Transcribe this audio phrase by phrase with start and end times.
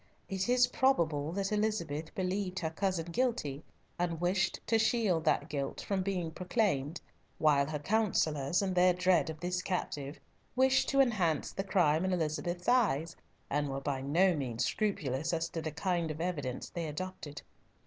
[0.27, 3.63] It is probable that Elizabeth believed her cousin guilty,
[3.99, 6.99] and wished to shield that guilt from being proclaimed,
[7.37, 10.19] while her councillors, in their dread of the captive,
[10.55, 13.15] wished to enhance the crime in Elizabeth's eyes,
[13.47, 17.43] and were by no means scrupulous as to the kind of evidence they adduced.